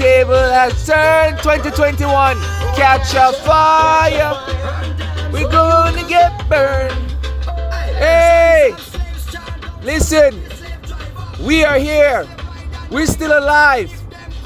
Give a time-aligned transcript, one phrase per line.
[0.00, 2.38] Table has turned 2021.
[2.74, 4.32] Catch a fire.
[5.30, 7.10] We're gonna get burned.
[7.98, 8.74] Hey,
[9.82, 10.42] listen.
[11.44, 12.26] We are here.
[12.90, 13.92] We're still alive.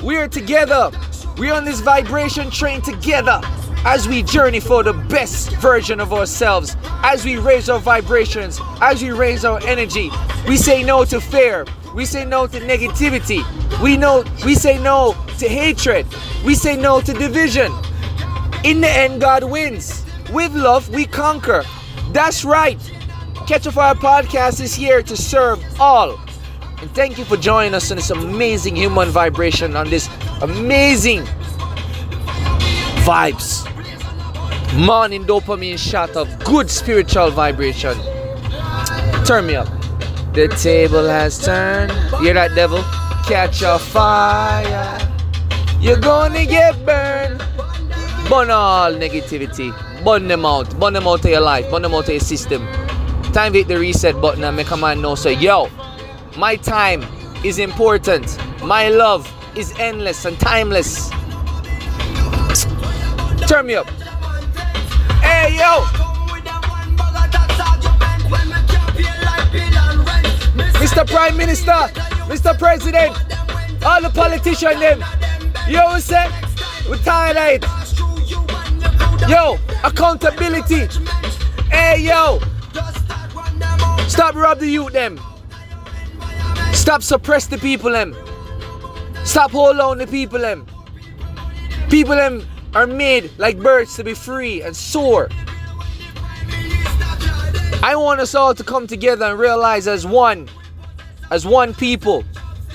[0.03, 0.91] We are together.
[1.39, 3.41] We're on this vibration train together
[3.85, 9.05] as we journey for the best version of ourselves, as we raise our vibrations, as
[9.05, 10.11] we raise our energy.
[10.49, 11.65] We say no to fear.
[11.95, 13.45] We say no to negativity.
[13.81, 16.07] We know we say no to hatred.
[16.45, 17.73] We say no to division.
[18.65, 20.05] In the end, God wins.
[20.33, 21.65] With love, we conquer.
[22.13, 22.79] That's right.
[23.47, 26.19] Catch a Fire Podcast is here to serve all.
[26.81, 30.09] And thank you for joining us on this amazing human vibration, on this
[30.43, 31.23] amazing
[33.05, 33.71] vibes.
[34.75, 37.97] Morning dopamine shot of good spiritual vibration.
[39.25, 39.69] Turn me up.
[40.35, 41.93] The table has turned.
[42.21, 42.83] Hear that, devil?
[43.27, 45.14] Catch a fire.
[45.85, 47.41] You're gonna get burned.
[48.31, 49.71] Burn all negativity.
[50.03, 50.81] Burn them out.
[50.81, 51.71] Burn them out of your life.
[51.71, 52.67] Burn them out of your system.
[53.35, 55.15] Time to hit the reset button and make a man know.
[55.15, 55.69] So, yo,
[56.39, 57.05] my time
[57.45, 58.39] is important.
[58.63, 61.11] My love is endless and timeless.
[63.47, 63.87] Turn me up.
[65.21, 65.85] Hey, yo.
[70.81, 71.07] Mr.
[71.07, 71.73] Prime Minister,
[72.33, 72.59] Mr.
[72.59, 73.15] President,
[73.85, 75.05] all the politicians, them.
[75.69, 76.91] Know what I'm?
[76.91, 77.65] We tired.
[79.29, 80.87] Yo, accountability.
[81.71, 82.39] Hey, yo.
[84.09, 85.19] Stop rob the youth, them.
[86.73, 88.15] Stop suppress the people, them.
[89.25, 90.67] Stop hold on the people, them.
[91.89, 95.31] People, them are made like birds to be free and soar.
[97.83, 100.49] I want us all to come together and realize as one,
[101.31, 102.23] as one people,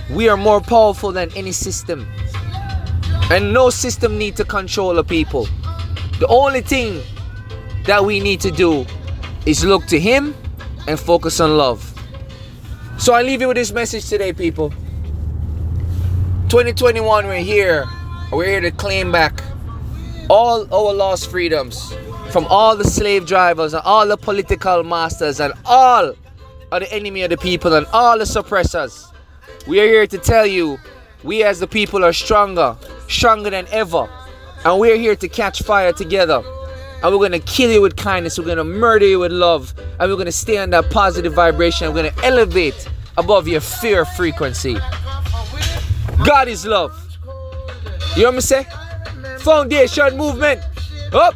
[0.10, 2.08] we are more powerful than any system.
[3.30, 5.48] And no system need to control the people.
[6.20, 7.02] The only thing
[7.86, 8.86] that we need to do
[9.46, 10.36] is look to him
[10.88, 11.86] and focus on love.
[12.98, 14.72] So I leave you with this message today, people.
[16.50, 17.86] 2021, we're here.
[18.32, 19.42] We're here to claim back
[20.30, 21.94] all our lost freedoms
[22.32, 26.14] from all the slave drivers and all the political masters and all
[26.72, 29.12] of the enemy of the people and all the suppressors.
[29.68, 30.78] We are here to tell you
[31.24, 32.76] we as the people are stronger,
[33.08, 34.10] stronger than ever.
[34.66, 36.42] And we're here to catch fire together.
[37.02, 40.18] And we're gonna kill you with kindness, we're gonna murder you with love, and we're
[40.18, 41.94] gonna stay on that positive vibration.
[41.94, 44.78] We're gonna elevate above your fear frequency.
[46.26, 46.94] God is love.
[48.16, 48.66] You know what I'm saying?
[49.40, 50.62] Foundation movement.
[51.14, 51.36] Up.